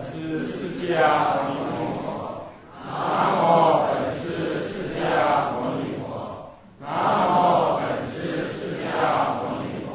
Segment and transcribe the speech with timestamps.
[0.00, 2.48] 本师释迦牟尼佛。
[2.86, 3.44] 南无
[3.84, 6.48] 本师释迦牟尼佛。
[6.80, 6.88] 南
[7.28, 8.88] 无本师释迦
[9.36, 9.92] 牟尼佛。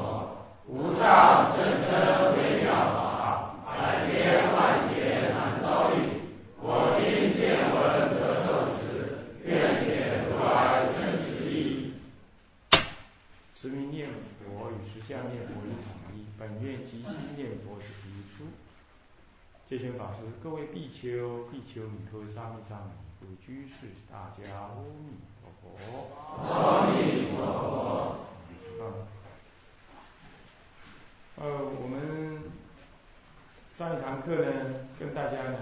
[0.68, 1.90] 无上甚深
[2.38, 4.94] 微妙法，百千万劫
[5.34, 5.98] 难遭遇。
[6.62, 8.46] 我今见闻得受
[8.78, 8.78] 持，
[9.44, 11.94] 愿解如来真实义。
[13.56, 18.46] 持名念佛与实相念佛一统一，本愿即心念佛是第一出。
[19.68, 21.46] 戒权法师，各位比丘、
[22.16, 24.70] 各位沙弥、沙弥，各位居士，大家阿
[25.04, 25.76] 弥陀佛。
[26.48, 28.16] 阿弥陀
[28.78, 29.06] 佛。
[31.36, 31.44] 呃，
[31.78, 32.42] 我们
[33.74, 35.58] 上一堂课呢，跟大家呢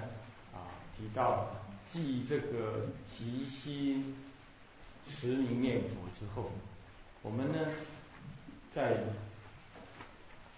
[0.53, 1.47] 啊提到，
[1.87, 4.15] 继这个即心
[5.03, 6.51] 持名念佛之后，
[7.23, 7.67] 我们呢
[8.69, 8.99] 在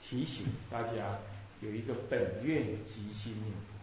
[0.02, 1.18] 提醒大家
[1.62, 3.75] 有一个本愿即心念佛，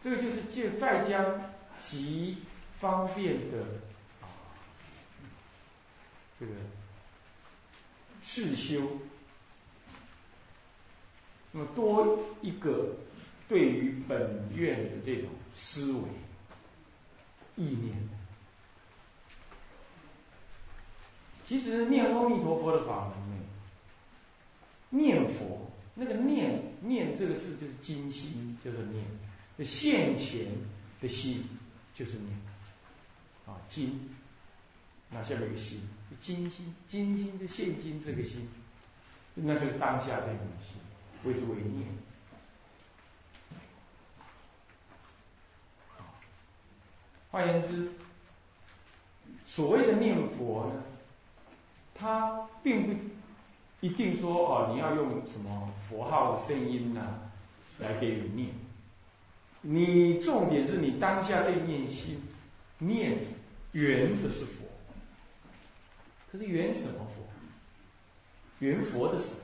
[0.00, 2.38] 这个就是就再将极
[2.78, 3.62] 方便的
[4.20, 4.28] 啊
[6.38, 6.52] 这个
[8.22, 8.98] 世修，
[11.52, 12.94] 那么多一个
[13.48, 16.02] 对于本愿的这种思维
[17.56, 17.96] 意念。
[21.44, 23.44] 其实念阿弥陀佛的法门呢，
[24.90, 29.04] 念佛那个念念这个字就是精心，就是念，
[29.56, 30.46] 那现前
[31.00, 31.42] 的心
[31.94, 32.30] 就是念，
[33.46, 34.14] 啊金，
[35.10, 35.80] 那下面一个心，
[36.20, 38.48] 金心金心就现今这个心，
[39.34, 40.78] 那就是当下这种心，
[41.24, 41.86] 谓之为念。
[47.30, 47.90] 换言之，
[49.44, 50.82] 所谓的念佛呢？
[51.94, 52.94] 它并不
[53.80, 57.30] 一定说哦，你要用什么佛号的声音呢，
[57.78, 58.65] 来给你念。
[59.68, 62.22] 你重点是你当下这一念心，
[62.78, 63.18] 念
[63.72, 64.64] 缘的是佛。
[66.30, 67.24] 可是缘什么佛？
[68.60, 69.38] 缘佛的什么？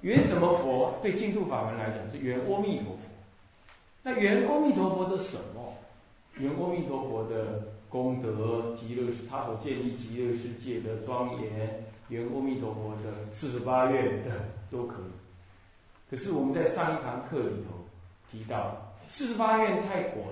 [0.00, 0.98] 缘什么佛？
[1.00, 3.08] 对净土法门来讲是缘阿弥陀佛。
[4.02, 5.74] 那缘阿弥陀佛的什么？
[6.38, 7.74] 缘阿弥陀佛的。
[7.88, 14.32] 功德极乐世，他所建立极乐世界的庄严，圆阿弥陀佛的四十八愿等
[14.70, 16.10] 都可以。
[16.10, 17.86] 可是我们在上一堂课里头
[18.30, 20.26] 提到，四十八愿太广，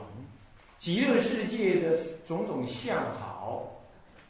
[0.79, 1.97] 极乐世界的
[2.27, 3.71] 种种相好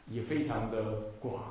[0.07, 1.43] 也非常的广。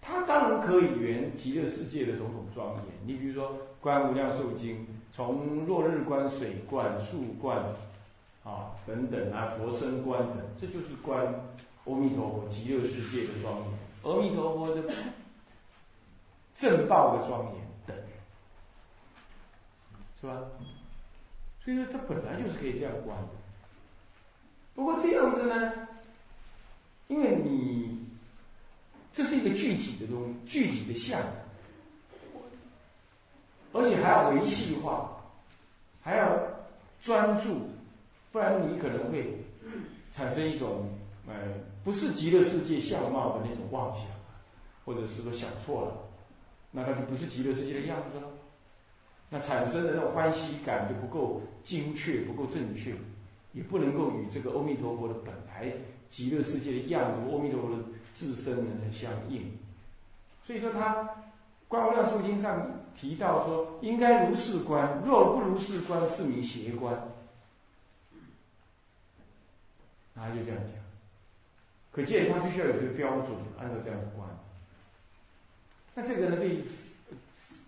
[0.00, 2.84] 它当然可以圆极乐世界的种种庄严。
[3.04, 4.76] 你比如说《观无量寿经》，
[5.12, 7.62] 从落日观、水观、树观。
[8.44, 11.18] 啊，等等啊，佛身观等，这就是观
[11.84, 13.64] 阿弥陀佛极乐世界的庄严，
[14.04, 14.88] 阿弥陀佛的
[16.54, 17.96] 正报的庄严等，
[20.20, 20.44] 是吧？
[21.66, 23.28] 所以说，它本来就是可以这样观的。
[24.72, 25.72] 不过这样子呢，
[27.08, 28.06] 因为你
[29.12, 31.20] 这是一个具体的东，具体的相，
[33.72, 35.10] 而且还要维系化，
[36.00, 36.38] 还要
[37.02, 37.68] 专注。
[38.30, 39.36] 不然你可能会
[40.12, 40.88] 产生一种
[41.26, 41.34] 呃
[41.82, 44.04] 不是极乐世界相貌的那种妄想，
[44.84, 45.96] 或者是说想错了，
[46.70, 48.28] 那它就不是极乐世界的样子了。
[49.28, 52.94] 那产生的那种欢喜感就不够精确，不够正确，
[53.52, 55.72] 也不能够与这个阿弥陀佛的本来
[56.08, 57.82] 极乐世界的样子，阿弥陀佛的
[58.14, 59.50] 自身呢相应。
[60.44, 61.02] 所以说他
[61.66, 66.96] 《观无量寿经》上提到说，应该如是观，若不如是观，是名邪观。
[70.14, 70.74] 他就这样讲，
[71.90, 74.26] 可见他必须要有这个标准，按照这样的观。
[75.94, 76.62] 那这个呢，对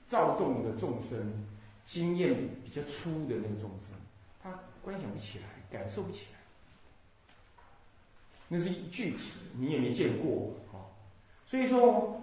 [0.09, 1.47] 躁动的众生，
[1.85, 3.95] 经验比较粗的那个众生，
[4.43, 4.51] 他
[4.83, 6.39] 观想不起来，感受不起来。
[8.49, 10.81] 那是具体，你也没见过啊。
[11.47, 12.21] 所以说，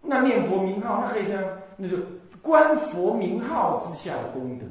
[0.00, 1.98] 那念佛名号，那可以这样，那就
[2.40, 4.64] 观佛名号之下的功德。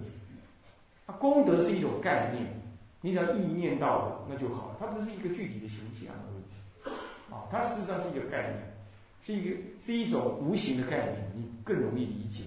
[1.06, 2.60] 啊，功德是一种概念。
[3.02, 4.78] 你只要意念到的，那就好了。
[4.80, 6.94] 它不是一个具体的形象的问题，
[7.34, 8.74] 啊，它事实上是一个概念，
[9.22, 12.44] 是一个是一种无形的概念，你更容易理解，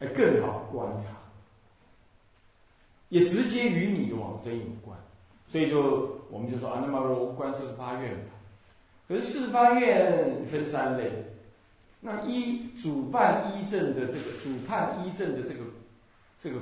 [0.00, 1.08] 哎，更好观察，
[3.08, 4.98] 也直接与你往生有关。
[5.46, 8.14] 所以就我们就说啊，那么我观四十八愿，
[9.06, 11.10] 可是四十八愿分三类，
[12.00, 15.64] 那一主办一正的这个主判一正的这个
[16.38, 16.60] 这个。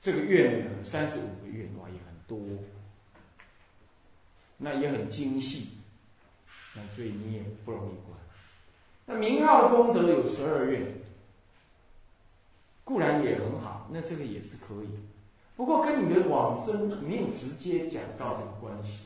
[0.00, 2.38] 这个愿呢，三十五个愿哇，也很多，
[4.56, 5.70] 那也很精细，
[6.94, 8.18] 所以你也不容易关。
[9.06, 10.82] 那名号功德有十二愿，
[12.84, 14.88] 固然也很好，那这个也是可以。
[15.56, 19.04] 不过跟你的往生没有直接讲到这个关系。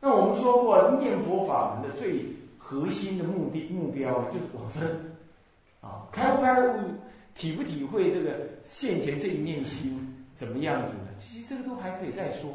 [0.00, 2.26] 那我们说过，念佛法门的最
[2.58, 4.82] 核心的目的目标就是往生
[5.80, 6.90] 啊，开不开悟，
[7.34, 11.08] 体不体会这个现前这一念心怎么样子呢？
[11.18, 12.50] 其实这个都还可以再说。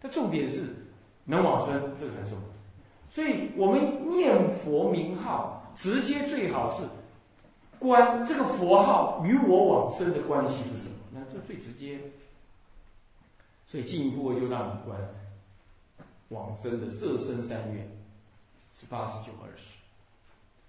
[0.00, 0.64] 但重点是
[1.24, 2.55] 能往生，这个才重要。
[3.16, 6.86] 所以我们念佛名号，直接最好是。
[7.78, 10.96] 关这个佛号与我往生的关系是什么？
[11.12, 11.98] 那这最直接。
[13.66, 15.00] 所以进一步就让你关
[16.28, 17.88] 往生的色身三愿，
[18.70, 19.78] 是八十九二十，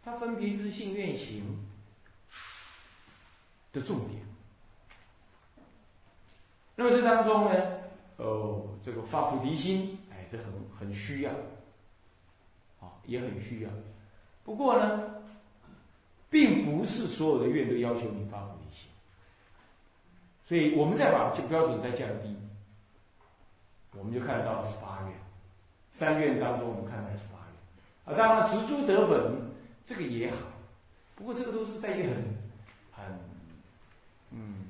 [0.01, 1.67] 它分别就是信愿行
[3.73, 4.21] 的重点。
[6.77, 7.61] 那么这当中呢，
[8.15, 10.45] 哦，这个发菩提心，哎，这很
[10.79, 11.31] 很需要，
[13.07, 13.69] 也很需要。
[14.45, 15.15] 不过呢。
[16.30, 18.89] 并不是所有的愿都要求你发菩提心，
[20.45, 22.36] 所以我们再把这标准再降低，
[23.98, 25.13] 我们就看得到是八愿，
[25.89, 29.39] 三愿当中我们看到是八愿，啊，当然植诸得本
[29.86, 30.36] 这个也好，
[31.15, 32.15] 不过这个都是在一个很
[32.92, 33.06] 很
[34.31, 34.65] 嗯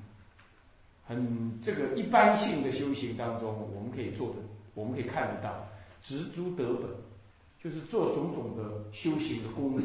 [1.07, 4.36] 很这个一般性的修行当中，我们可以做的，
[4.75, 5.68] 我们可以看得到
[6.04, 6.88] 植诸得本，
[7.68, 9.84] 就是做种种的修行的功能。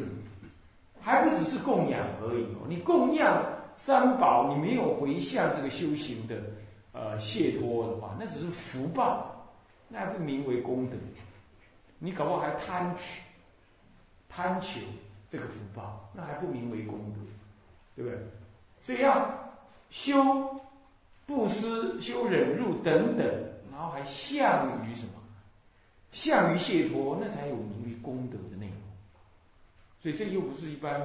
[1.01, 3.43] 还不只是供养而已哦，你供养
[3.75, 6.41] 三宝，你没有回向这个修行的
[6.93, 9.53] 呃解脱的话，那只是福报，
[9.89, 10.95] 那还不名为功德。
[11.99, 13.21] 你搞不好还贪取、
[14.29, 14.79] 贪求
[15.29, 17.19] 这个福报，那还不名为功德，
[17.97, 18.17] 对不对？
[18.81, 19.29] 所以要
[19.89, 20.57] 修
[21.25, 23.27] 布施、修忍辱等等，
[23.73, 25.22] 然后还向于什么？
[26.13, 28.77] 向于解脱，那才有名于功德的内容。
[29.99, 31.01] 所以这又不是一般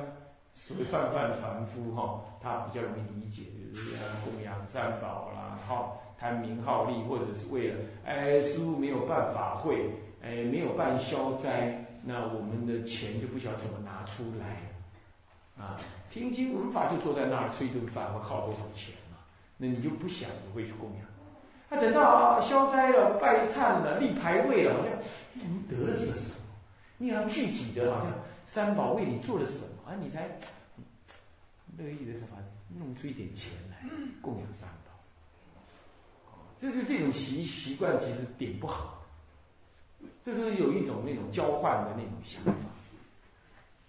[0.53, 9.91] 所谓泛泛凡夫哈，他比较容易理解，就是供养三宝啦，好贪名好利，或者是为了哎师傅没有办法会，
[10.23, 15.81] 哎没有办消灾，那我们的钱就不晓得怎么拿出来啊。
[16.11, 19.19] 听经闻法就坐在那儿吃一顿饭会耗多少钱嘛？
[19.57, 21.18] 那你就不想你会去供养。
[21.71, 24.99] 他等到消灾了、拜忏了、立牌位了，好像
[25.35, 26.37] 你得了是什么？
[26.97, 28.13] 你要具体的好像。
[28.45, 29.95] 三宝为你做了什么啊？
[30.01, 30.27] 你才
[31.77, 32.39] 乐意的是吧？
[32.75, 33.87] 弄出一点钱来
[34.23, 34.93] 供养三宝，
[36.57, 39.03] 这就这种习习惯，其实点不好。
[40.23, 42.53] 这是有一种那种交换的那种想法，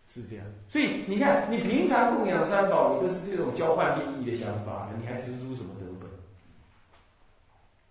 [0.08, 0.46] 是这样。
[0.68, 6.10] 所以你看，你平常供养三宝，你都是这种交换利益的想法，你还执着什么得本？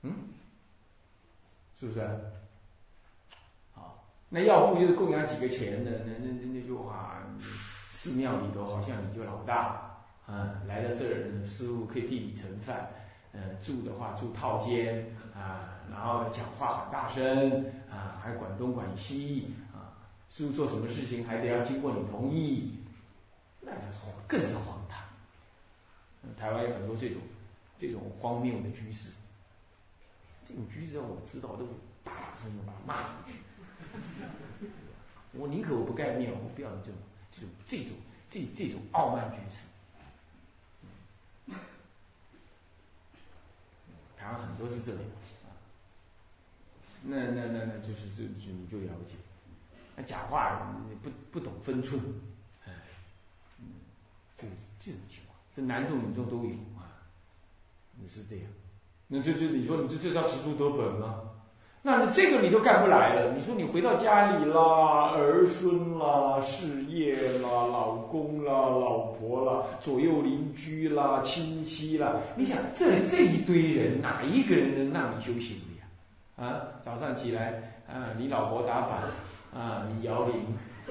[0.02, 0.12] 嗯，
[1.78, 2.00] 是不是？
[4.30, 7.22] 那要不就是供养几个钱的，那那那那句话，
[7.92, 9.96] 寺庙里头好像你就老大，
[10.26, 12.90] 啊，来到这儿，师傅可以替你盛饭，
[13.32, 19.96] 呃，住的话住套间，啊，然后讲话很大声，啊，还管东管西，啊，
[20.28, 22.78] 师傅做什么事情还得要经过你同意，
[23.62, 23.86] 那是
[24.26, 25.00] 更是荒唐。
[26.36, 27.22] 台湾有很多这种
[27.78, 29.10] 这种荒谬的居士，
[30.48, 31.68] 这种居让我知道都
[32.02, 33.40] 大声的把他骂出去。
[35.32, 36.94] 我宁可我不盖庙，我不要这种
[37.30, 37.88] 这种这种
[38.30, 39.66] 这这种傲慢军事。
[44.16, 45.00] 台湾很多是这样
[45.44, 45.52] 啊，
[47.02, 49.14] 那那那那就是这就你就了解，
[49.96, 52.00] 那假话你不不懂分寸，
[52.66, 52.72] 哎，
[53.58, 53.66] 嗯，
[54.36, 57.06] 就是这种情况，这男众女众都有啊，
[57.94, 58.46] 你是这样，
[59.08, 61.14] 那这就你说你这这叫知足得本吗？
[61.80, 63.32] 那你这个你都干不来了。
[63.32, 75.86] 你说你回到家里啦，儿孙啦，事业啦，老公啦，老婆啦，左右邻居啦，亲戚啦，你想这这一堆人，哪一个人能让你修行的呀？
[76.36, 78.98] 啊，早上起来啊，你老婆打板
[79.54, 80.34] 啊，你摇铃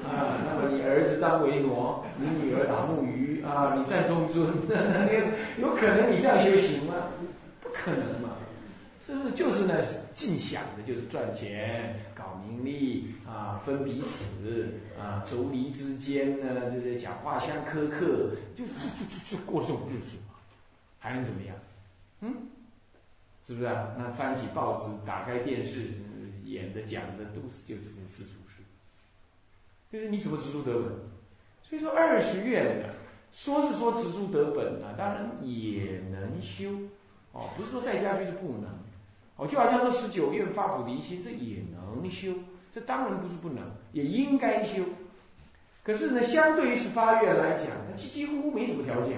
[0.03, 4.47] 啊，那么你儿子当维罗，你女儿打木鱼啊，你站中尊，
[5.59, 6.93] 有可能你这样修行吗？
[7.91, 8.35] 可能嘛。
[8.99, 9.81] 是不是就是呢？
[10.13, 14.25] 尽想的就是赚钱、搞名利啊，分彼此
[14.99, 18.73] 啊，妯娌之间呢，这些讲话相苛刻，就就
[19.07, 20.35] 就就过这种日子嘛，
[20.99, 21.55] 还能怎么样？
[22.19, 22.33] 嗯，
[23.45, 23.95] 是不是啊？
[23.97, 25.87] 那翻起报纸，打开电视，
[26.43, 28.61] 演的讲的都是就是那世俗事，
[29.89, 30.91] 就是你怎么植入得本？
[31.63, 32.89] 所以说二十愿呢，
[33.31, 36.71] 说是说植入得本啊，当然也能修
[37.37, 38.67] 哦，不是说在家就是不能。
[39.35, 42.33] 哦，就好像说十九愿发菩提心，这也能修，
[42.71, 43.63] 这当然不是不能，
[43.93, 44.83] 也应该修。
[45.83, 49.15] 可是呢，相对于十八愿来讲，它几几乎乎没什么条件，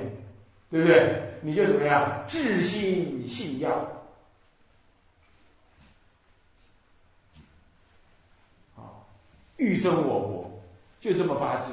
[0.69, 1.39] 对不对？
[1.41, 2.25] 你就怎么样？
[2.27, 4.03] 至心信要，
[8.75, 9.07] 好，
[9.55, 10.61] 欲生我国，
[10.99, 11.71] 就这么八字，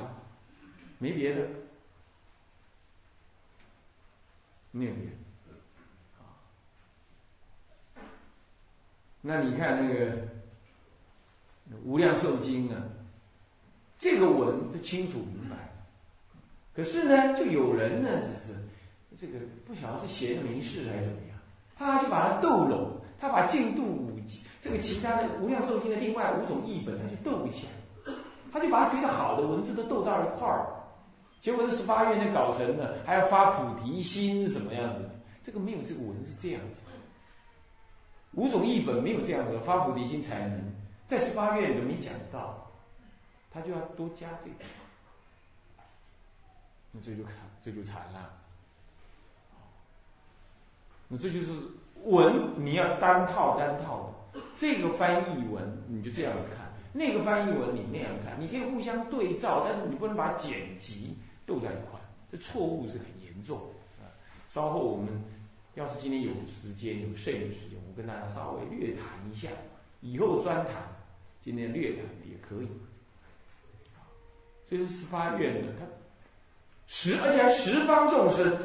[0.98, 1.48] 没别的，
[4.70, 5.25] 没有别的。
[9.28, 10.12] 那你看那个
[11.84, 12.80] 《无量寿经》啊，
[13.98, 15.56] 这个文都清楚明白，
[16.72, 18.54] 可是呢，就有人呢，只是
[19.20, 21.36] 这个不晓得是闲的没事还是怎么样，
[21.74, 24.12] 他就把它斗拢，他把净度五
[24.60, 28.14] 这个其他的《无量寿经》的另外五种译本，他就斗起来，
[28.52, 30.66] 他就把他觉得好的文字都斗到一块儿，
[31.40, 35.00] 结果这十八愿就搞成了，还要发菩提心什么样子？
[35.42, 36.82] 这个没有这个文是这样子。
[38.36, 40.60] 五种译本没有这样的发菩提心才能，
[41.06, 42.70] 在十八愿里没讲到，
[43.50, 44.64] 他就要多加这个，
[46.92, 48.30] 那这就惨，这就惨了。
[51.08, 51.52] 那这就是
[52.04, 61.16] 文，你要单套单套的，这个翻译文你就这样子看，那个翻译文你那样看，你可以互相对照，但是你不能把剪辑
[61.46, 61.98] 斗在一块，
[62.30, 63.58] 这错误是很严重
[64.00, 64.10] 啊。
[64.48, 65.08] 稍后我们
[65.76, 67.78] 要是今天有时间有剩余时间。
[67.86, 69.48] 我跟大家稍微略谈一下，
[70.00, 70.82] 以后专谈，
[71.40, 72.68] 今天略谈也可以。
[74.68, 75.86] 所以说十八愿呢，他
[76.86, 78.58] 十而且还十方众生，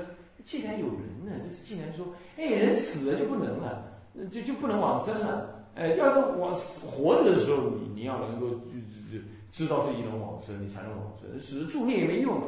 [0.44, 3.91] 既然有人呢，这是既然说，哎，人死了就不能了，
[4.32, 5.63] 就就不能往生了。
[5.75, 11.39] 哎，要是往活着的时候，你你要能够就就就知道自己能往生，你才能往生。
[11.39, 12.41] 死助念也没用，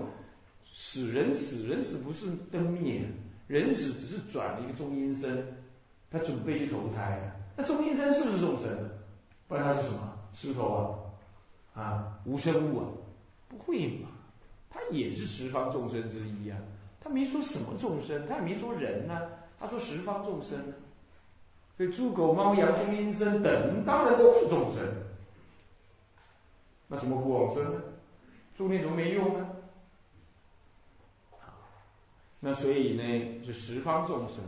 [0.73, 3.01] 死人死人死不是灯灭，
[3.47, 5.45] 人死只是转了一个中阴身。
[6.11, 7.19] 他准备去投胎，
[7.55, 8.69] 那中阴身是不是众生？
[9.47, 11.11] 不然他是什么石头
[11.73, 11.81] 啊？
[11.81, 12.85] 啊，无生物啊？
[13.47, 14.09] 不会嘛？
[14.69, 16.57] 他也是十方众生之一啊。
[17.01, 19.21] 他没说什么众生，他也没说人呢。
[19.59, 20.59] 他说十方众生，
[21.77, 24.87] 所以猪狗猫羊中阴身等当然都是众生。
[26.87, 27.81] 那什么不往生呢？
[28.55, 29.49] 助念怎么没用呢？
[32.45, 34.39] 那所以呢，就十方众生。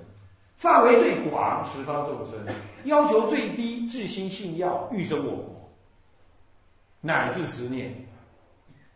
[0.58, 2.38] 范围最广，十方众生
[2.84, 5.72] 要求最低，至心信要，欲生我国，
[7.00, 7.94] 乃至十念，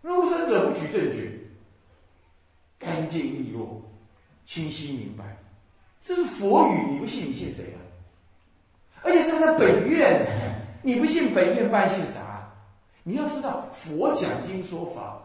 [0.01, 1.31] 入生者不取正觉，
[2.77, 3.81] 干净利落，
[4.45, 5.37] 清晰明白，
[6.01, 7.79] 这是佛语，你不信你信谁啊？
[9.01, 10.25] 而且是他本愿，
[10.81, 12.51] 你不信本愿，半信啥？
[13.03, 15.21] 你要知道，佛讲经说法，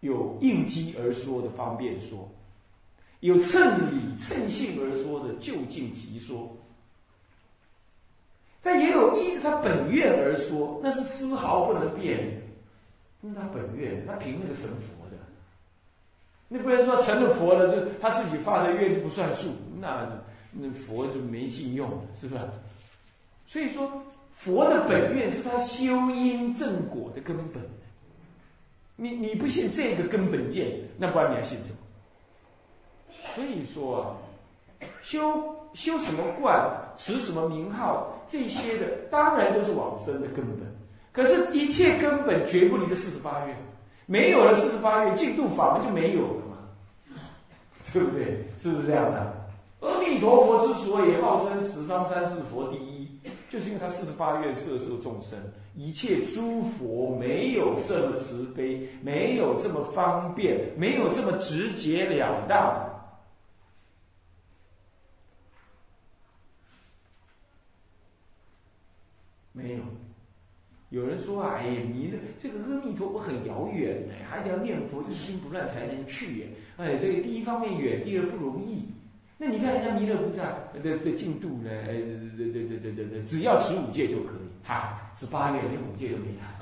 [0.00, 2.30] 有应机而说的方便说。
[3.20, 6.54] 有趁理趁性而说的就近即说，
[8.60, 12.42] 但也有依着他本愿而说，那是丝毫不能变的，
[13.22, 15.16] 因为他本愿，他凭那个成佛的，
[16.46, 19.48] 你不能说成了佛了就他自己发的愿就不算数，
[19.80, 20.06] 那
[20.52, 22.42] 那佛就没信用了，是不是？
[23.46, 23.90] 所以说，
[24.30, 27.62] 佛的本愿是他修因正果的根本，
[28.96, 31.76] 你你不信这个根本见，那不然你还信什么？
[33.34, 34.16] 所以说啊，
[35.02, 35.20] 修
[35.74, 40.66] 修什么观，持什么名号，这些的当然都是往生的根本。
[41.12, 43.56] 可是，一切根本绝不离这四十八愿，
[44.06, 46.56] 没有了四十八愿，净土法门就没有了嘛，
[47.92, 48.44] 对不对？
[48.58, 49.32] 是不是这样的？
[49.80, 53.08] 阿弥陀佛之所以号称十方三世佛第一，
[53.50, 55.38] 就是因为他四十八愿摄受众生，
[55.74, 62.84] 一切诸佛没有这么慈悲，没有这么方便，没有这么直截了当。
[69.52, 69.80] 没有，
[70.90, 76.46] 有人说：“哎呀，你的这个阿弥陀佛很遥远呢，还得要念佛一心不乱才能去耶。
[76.76, 78.84] 哎，这个第一方面远，第二不容易。
[79.38, 80.42] 那你看人家弥勒菩萨
[80.74, 81.70] 的的进度呢？
[81.70, 81.86] 哎，
[82.36, 84.46] 对对对对对对，只要十五戒就可以。
[84.62, 86.54] 哈，十八愿连五戒都没谈。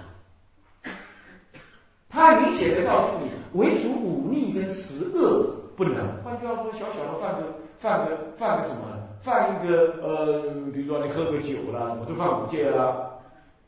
[2.14, 3.28] 他明显的告诉你，
[3.58, 6.22] 唯除忤逆跟十恶不能。
[6.22, 8.82] 换句话说，小小的犯个犯个犯个什么？”
[9.24, 13.10] 犯一个呃，比如说你喝个酒啦，什么都犯五戒啦。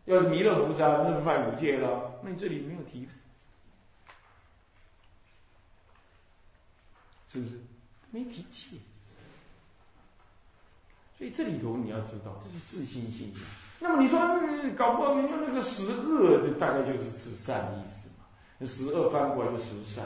[0.05, 2.13] 要是弥勒菩萨，那就犯五戒了。
[2.23, 3.09] 那你这里没有提，
[7.27, 7.59] 是不是？
[8.11, 8.77] 没提戒。
[11.17, 13.33] 所以这里头你要知道，这是自信心。
[13.81, 14.21] 那么你说，
[14.77, 18.11] 搞不好你用那个十恶，这大概就是十善的意思？
[18.59, 20.05] 那十恶翻过来就十三，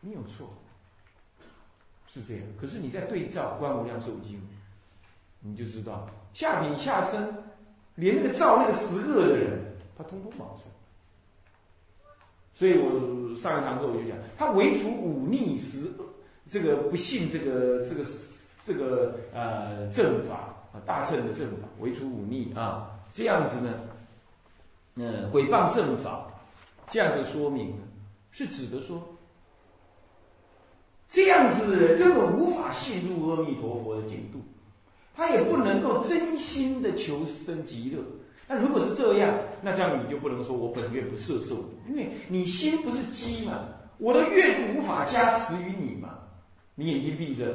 [0.00, 0.48] 没有错。
[2.12, 4.36] 是这样，可是你在对照《观无量寿经》，
[5.38, 7.32] 你就知道下品下生，
[7.94, 10.66] 连那个造那个十恶的人，他通通往生。
[12.52, 16.04] 所以我上一堂课我就讲，他唯除忤逆十恶，
[16.48, 18.04] 这个不信这个这个
[18.64, 23.72] 这个呃正法啊大乘的正法，唯除忤逆啊，这样子呢，
[25.02, 26.26] 嗯，毁谤正法，
[26.86, 27.72] 这样子说明
[28.30, 29.02] 是指的说，
[31.08, 34.40] 这样子的人根本无法陷入阿弥陀佛的净土，
[35.14, 38.02] 他也不能够真心的求生极乐。
[38.46, 46.18] 那如果是这样，那这样你就不能说我本愿不摄受，因为你心不是机嘛，我的愿无法加持于你嘛。
[46.74, 47.54] 你眼睛闭着，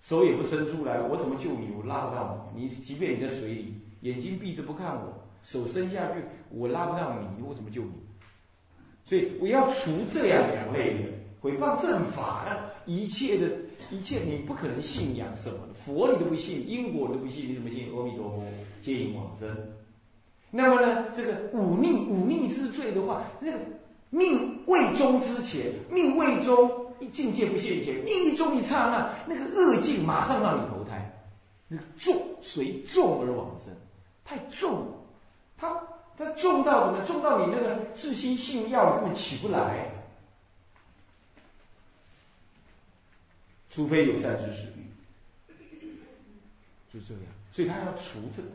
[0.00, 1.70] 手也不伸出来，我怎么救你？
[1.76, 2.62] 我拉不到你。
[2.62, 7.92] 你即便你在水里，眼睛闭着不看我，手伸下去，我拉不到你，我怎么救你？
[9.04, 13.50] 所以我要除这样两类人，毁谤正法啊，一切的
[13.90, 18.44] 一切你不可能信仰什么，佛你都不信，因果你都不信，你怎么信阿弥陀佛
[18.80, 19.48] 接引往生？
[20.50, 23.58] 那么呢，这个忤逆忤逆之罪的话，那个
[24.10, 26.70] 命未终之前，命未终，
[27.12, 31.10] 境界不现前，命一终一刹那，那个恶境马上让你投胎，
[31.68, 33.72] 那个重随重而往生，
[34.24, 34.86] 太重了，
[35.60, 35.80] 他
[36.16, 37.04] 他重到什么？
[37.04, 39.90] 重到你那个自心性要根本起不来，
[43.68, 44.66] 除非有善知识，
[46.92, 48.48] 就这样，所以他要除这个。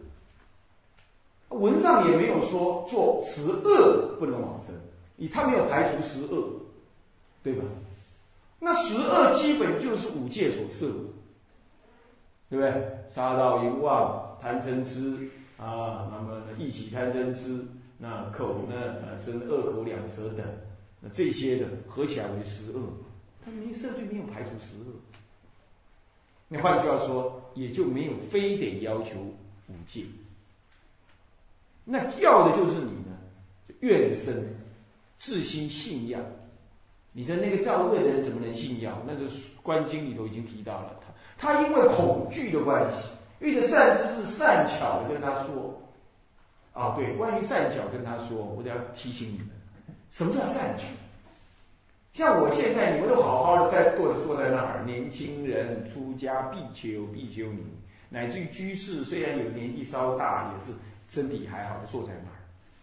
[1.50, 4.76] 文上也没有说做十恶不能往生，
[5.16, 6.60] 以他没有排除十恶，
[7.44, 7.64] 对吧？
[8.60, 10.88] 那十恶基本就是五戒所设，
[12.50, 13.06] 对不对？
[13.08, 17.66] 杀盗淫妄贪嗔痴啊，那么一起贪嗔痴，
[17.98, 20.46] 那口呢呃生恶口两舌等，
[21.00, 22.82] 那这些的合起来为十恶，
[23.44, 24.94] 他没设罪没有排除十恶。
[26.48, 30.04] 那换句话说，也就没有非得要求五戒。
[31.84, 33.18] 那要的就是你呢，
[33.80, 34.44] 愿生，
[35.18, 36.22] 自心信仰。
[37.14, 39.02] 你说那个造恶的人怎么能信仰？
[39.08, 39.30] 那是
[39.64, 41.00] 《观经》里头已经提到了
[41.38, 43.10] 他，他因为恐惧的关系，
[43.46, 45.80] 遇着善知识善巧的跟他说，
[46.74, 49.50] 啊，对，关于善巧跟他说，我得要提醒你们，
[50.10, 50.86] 什么叫善巧？
[52.14, 57.64] 像我现在，你们都好好的在坐着坐在那儿，年轻人出家必求必求你，
[58.10, 60.74] 乃至于居士，虽然有年纪稍大，也是。
[61.08, 62.36] 身体还好，就坐在那儿。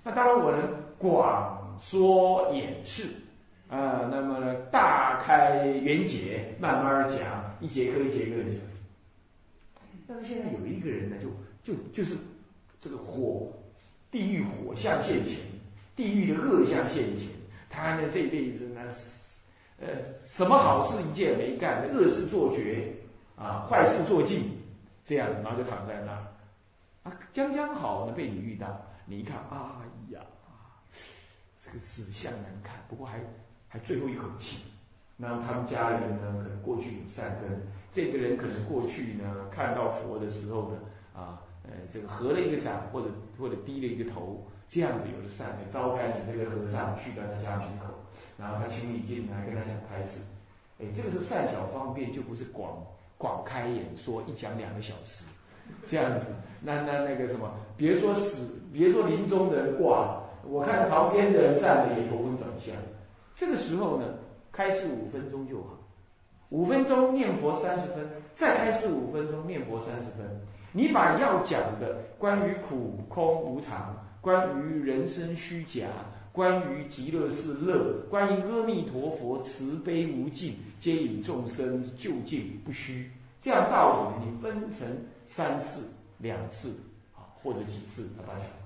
[0.04, 0.62] 那当然，我能
[0.96, 3.08] 广说演示，
[3.68, 7.18] 啊，那么大开圆解，慢慢讲，
[7.60, 8.71] 一节课一节课的讲。
[10.12, 11.30] 但是现在有一个人呢，就
[11.64, 12.14] 就就是
[12.80, 13.50] 这个火，
[14.10, 15.38] 地狱火象现前，
[15.96, 17.30] 地狱的恶象现前，
[17.70, 18.82] 他呢这辈子呢，
[19.78, 19.88] 呃，
[20.22, 22.92] 什么好事一件没干，恶事做绝，
[23.36, 24.50] 啊，坏事做尽，
[25.02, 26.22] 这样，然后就躺在那儿。
[27.04, 29.56] 啊，将将好呢，被你遇到，你一看，哎
[30.10, 30.20] 呀，
[31.64, 33.18] 这个死相难看，不过还
[33.66, 34.64] 还最后一口气。
[35.16, 40.78] 那他们家人呢，可能过去有善根，这个人可能过去呢，看到佛的时候呢，
[41.14, 47.92] 啊，呃，这个合了一个掌，或者或者低了一个头，这样子有了善根，招待你这个和尚去到他家门口，
[48.38, 50.22] 然后他请你进来，跟他讲开始，
[50.80, 52.82] 哎，这个时候善巧方便，就不是广
[53.18, 55.26] 广开演说，一讲两个小时。
[55.86, 56.26] 这样子，
[56.60, 62.74] 那那那个什么，别说死，别说临终的人挂了，我看旁边的人站着也头昏转向。
[63.34, 64.06] 这个时候呢，
[64.50, 65.78] 开示五分钟就好，
[66.52, 70.38] 五分钟念佛三十分，再开始五分钟念佛三十分。
[70.70, 75.88] 你把要讲的关于苦空无常，关于人生虚假，
[76.30, 83.10] 关于极乐是乐，关于阿弥陀佛慈悲无尽，接引众生究竟不虚，
[83.40, 84.86] 这样道理你分成。
[85.24, 85.88] 三次、
[86.18, 86.68] 两次
[87.14, 88.56] 啊，或者几次，把它讲完。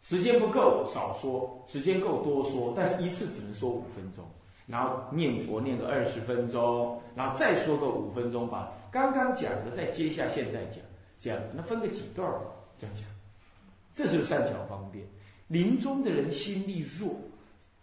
[0.00, 2.72] 时间不够，少说；时间够，多说。
[2.74, 4.24] 但是一次只能说五分钟，
[4.66, 10.80] 然后念佛念个二十分钟，然后再说个五分钟，吧刚刚讲的再接下现在讲，
[11.18, 12.40] 这样那分个几段儿
[12.78, 13.04] 这样讲。
[13.94, 15.04] 这是善巧方便。
[15.48, 17.14] 临终的人心力弱，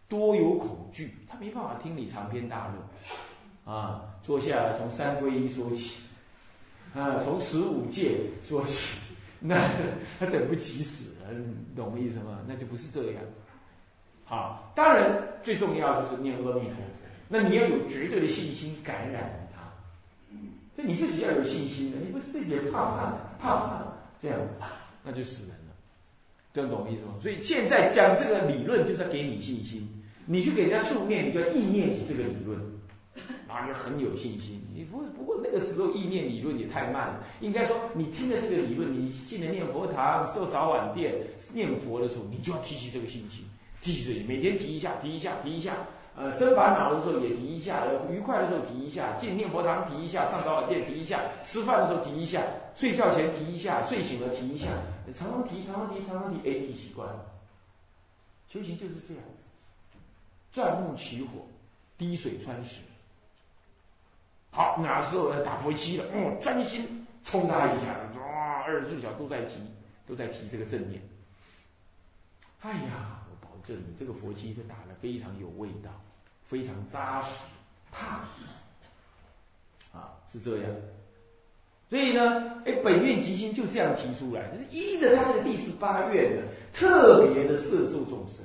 [0.07, 4.05] 多有恐惧，他没办法听你长篇大论啊。
[4.23, 6.01] 坐下，从三皈依说起。
[6.95, 8.97] 啊，从十五戒说起，
[9.39, 9.55] 那
[10.19, 11.29] 他等不及死了，
[11.75, 12.39] 懂我意思吗？
[12.47, 13.21] 那就不是这样。
[14.29, 15.11] 好，当然
[15.41, 16.71] 最重要就是念阿弥陀佛。
[17.27, 19.61] 那你要有绝对的信心感染他，
[20.75, 23.83] 所以你自己要有信心的，你不是自己怕怕怕怕
[24.21, 24.59] 这样子，
[25.03, 25.73] 那就死人了。
[26.53, 27.13] 这样懂我意思吗？
[27.19, 29.87] 所以现在讲这个理论就是要给你信心，
[30.27, 32.59] 你去给人家助念，你就要意念起这个理论。
[33.47, 34.61] 啊，你很有信心。
[34.73, 37.23] 你不不过那个时候意念理论也太慢了。
[37.41, 41.15] 应该说，你听了这个理论，你进了念佛堂、受早晚殿
[41.51, 43.43] 念佛的时候，你就要提起这个信心。
[43.81, 45.75] 继续每天提一下，提一下，提一下。
[46.15, 52.43] 呃，生烦恼的时候也提一下，愉快的时候提一下，进念佛堂提一下，上早晚殿提一下，吃饭的时候提一下，
[52.75, 54.67] 睡觉前提一下，睡醒了提一下，
[55.13, 57.25] 常常提，常常提，常常提，哎，提习惯了。
[58.49, 59.45] 修行就是这样子，
[60.51, 61.47] 钻木取火，
[61.97, 62.81] 滴水穿石。
[64.51, 69.61] 好，那时候呢打佛七了，嗯，专心冲他一下，哇，二十四小时都在提，
[70.05, 71.01] 都在提这个正念。
[72.61, 73.18] 哎呀，
[73.63, 75.89] 这这个佛七，就打的非常有味道。
[76.45, 77.35] 非常扎实、
[77.91, 80.65] 踏实，啊，是这样。
[81.91, 86.41] 所以呢，哎，本愿吉星就这样提出来，就是依着他这个第十八愿呢
[86.73, 88.43] 特别的色受众生，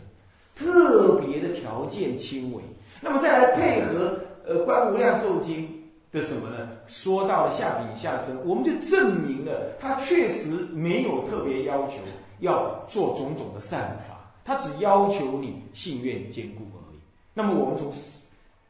[0.55, 2.62] 特别的条件轻微。
[3.00, 5.66] 那么再来配合呃《观无量寿经》
[6.12, 6.68] 的什么呢？
[6.87, 11.94] 说到了下品下生，我们就证明了他确实没有特别要求
[12.40, 16.98] 要做种种的善法，他只要求你信愿坚固而已。
[17.33, 17.90] 那么我们从《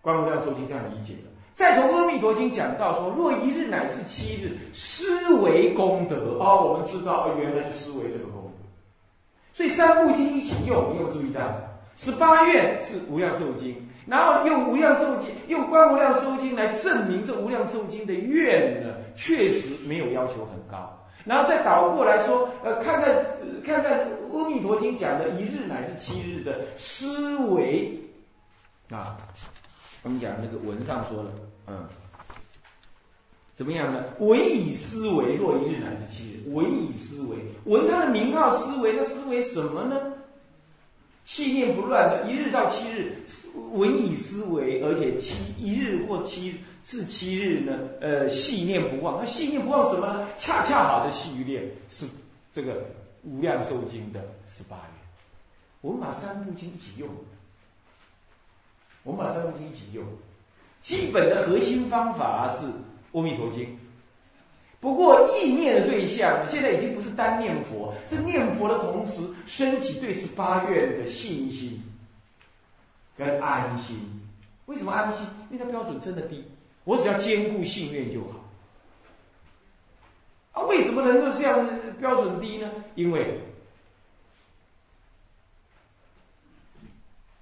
[0.01, 8.65] 观无量寿经》这样理解的，再从《阿弥陀经》讲到说，若一日乃至七日，思维功德啊，我们知道哦，原来是思维这个功德。
[9.53, 11.41] 所以三部经一起用，你有注意到？
[11.97, 13.73] 十八愿是《无量寿经》，
[14.07, 20.93] 然后用《无量寿经》用《观无量寿经》来证明这《无量寿经》的愿呢，确实没有要求很高。
[21.25, 23.15] 然后再倒过来说，呃，看看
[23.65, 24.01] 看看
[24.37, 27.99] 《阿弥陀经》讲的一日乃至七日的思维。
[28.91, 29.17] 啊，
[30.03, 31.31] 我们讲那个文上说了，
[31.67, 31.89] 嗯，
[33.55, 34.05] 怎么样呢？
[34.19, 36.53] 文以思维，若一日乃至七日。
[36.53, 39.97] 文以思维，文他的名号思维，那思维什么呢？
[41.25, 43.17] 信念不乱的，一日到七日，
[43.73, 49.19] 文以思维，而且七一日或七至七日呢，呃，信念不忘。
[49.19, 50.29] 那信念不忘什么呢？
[50.37, 52.07] 恰恰好的细于念是
[52.53, 52.85] 这个
[53.23, 55.05] 无量寿经的十八愿。
[55.81, 57.09] 我们把三部经一起用。
[59.03, 60.03] 我们把三部经一起用，
[60.81, 62.67] 基本的核心方法是
[63.13, 63.65] 《阿弥陀经》，
[64.85, 71.83] 不过意念的对象现在已经不是单念佛，是念佛的同时升起对十八愿的信心
[73.17, 73.99] 跟安心。
[74.67, 75.27] 为什么安心？
[75.51, 76.45] 因为它标准真的低，
[76.85, 78.45] 我只要兼顾信愿就好。
[80.53, 81.67] 啊，为什么能够这样
[81.99, 82.71] 标准低呢？
[82.95, 83.41] 因为。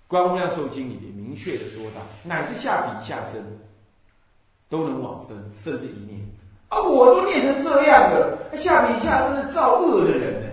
[0.06, 3.44] 观无量寿经里面明确的说到，乃至下品下生
[4.68, 6.20] 都能往生，甚至一念
[6.72, 10.48] 啊，我都念成这样了，下品下生是造恶的人呢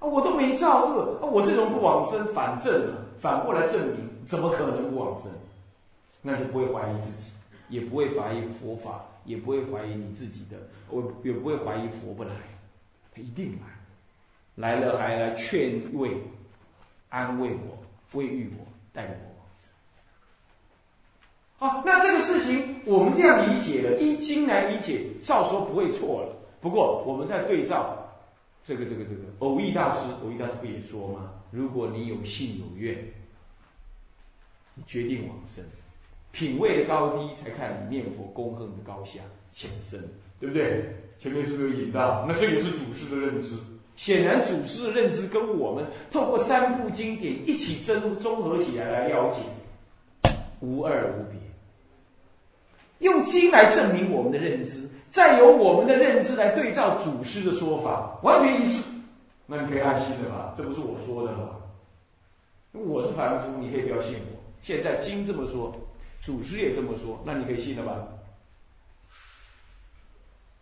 [0.00, 5.30] 啊，我都没造恶啊，我这种不往生，反正，反过来证明，怎么可能不往生？
[6.20, 7.32] 那就不会怀疑自己，
[7.70, 10.58] 也不会怀疑佛法，也不会怀疑你自己的，
[10.90, 12.30] 我也不会怀疑佛不来，
[13.14, 13.58] 他一定
[14.56, 16.16] 来，来了还来劝慰、
[17.08, 18.66] 安慰我、慰喻我。
[18.94, 19.31] 带着我
[21.62, 21.80] 往生。
[21.80, 26.36] 好，那这个事情我们这样理解了，依经来理解，照说不会错了。
[26.60, 27.96] 不过我们在对照
[28.64, 31.32] 这个这个这个偶益大师，偶益大师不也说吗？
[31.50, 32.96] 如果你有信有愿，
[34.74, 35.64] 你决定往生，
[36.32, 39.20] 品位的高低才看你念佛功恨的高下
[39.52, 40.00] 前生，
[40.40, 40.96] 对不对？
[41.18, 42.24] 前面是不是有引到？
[42.26, 43.56] 那这也是祖师的认知。
[43.94, 49.42] 显然，祖师的认知跟我们透过三部经典一起综综合起来来了解，
[50.60, 51.38] 无二无别。
[53.02, 58.82] 用经来证明我们的认知，再由我们的认知来对照祖师的说法，完全一致。
[59.46, 60.54] 那你可以安心的吧？
[60.56, 61.58] 这不是我说的吧？
[62.72, 64.38] 我是凡夫，你可以不要信我。
[64.62, 65.76] 现在经这么说，
[66.22, 68.08] 祖师也这么说，那你可以信了吧？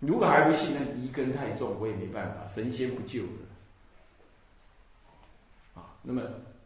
[0.01, 3.29] 如果还不信，那疑根太重，我也没办法，神仙不救的。
[5.75, 6.23] 啊，那么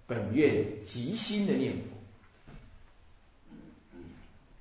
[0.06, 1.93] 本愿极心的念佛，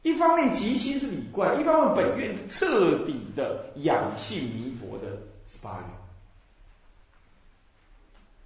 [0.03, 5.89] 一方面极心是理观，一方面本愿是彻底的养性弥陀的十八愿，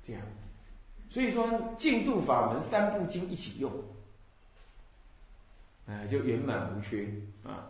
[0.04, 0.22] 这样，
[1.10, 3.72] 所以说净度法门三部经一起用，
[5.88, 7.08] 哎，就圆满无缺
[7.44, 7.68] 啊。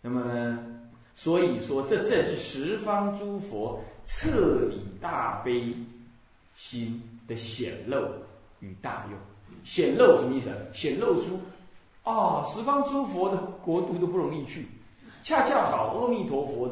[0.00, 0.74] 那么呢？
[1.14, 5.74] 所以说，这正是十方诸佛彻底大悲
[6.54, 8.08] 心的显露
[8.60, 9.18] 与大用。
[9.64, 10.48] 显露什么意思？
[10.72, 11.40] 显露出
[12.08, 14.66] 啊，十方诸佛的国度都不容易去，
[15.22, 16.68] 恰恰好阿弥陀佛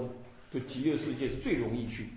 [0.51, 2.09] 的极乐世界是最容易去。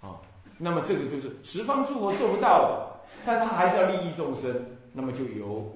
[0.00, 0.16] 啊，
[0.56, 2.88] 那么这个就是十方诸佛做不到，
[3.24, 4.50] 但是他还是要利益众生，
[4.92, 5.70] 那么就由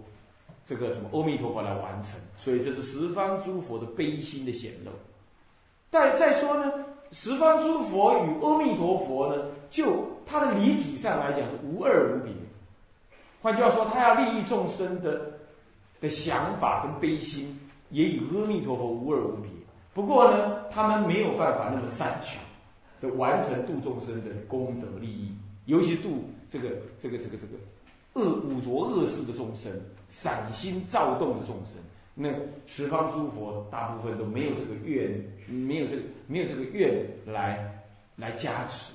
[0.64, 2.14] 这个什么阿弥陀佛来完成。
[2.38, 4.90] 所以这是十方诸佛的悲心的显露。
[5.90, 6.72] 再再说呢，
[7.11, 12.33] 十方诸佛与阿弥陀佛呢，就它的离体上来讲是无二无别，
[13.42, 15.33] 换句话说，他要利益众生的
[16.00, 17.58] 的想法跟悲心，
[17.90, 19.50] 也与阿弥陀佛无二无别。
[19.92, 22.38] 不过呢，他们没有办法那么善巧
[23.00, 25.32] 的完成度众生的功德利益，
[25.66, 27.52] 尤其度这个这个这个这个
[28.14, 29.72] 恶五浊恶世的众生，
[30.08, 31.76] 散心躁动的众生。
[32.14, 32.28] 那
[32.66, 35.10] 十方诸佛大部分都没有这个愿，
[35.48, 37.82] 没有这个没有这个愿来
[38.16, 38.92] 来加持。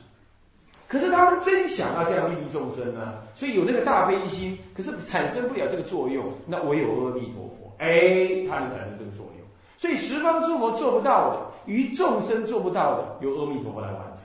[0.88, 6.26] 可是他们真想要这样利益众生呢，所以有那个大悲心，可是产生不了这个作用。
[6.46, 9.46] 那唯有阿弥陀佛，哎，他能产生这个作用。
[9.78, 14.24] 所以十方诸佛做不到的，于众生做不到的，由阿弥陀佛来完成。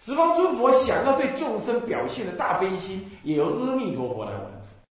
[0.00, 4.70] 十方诸佛想要对众生表现的大悲心，也由阿弥陀佛来完成。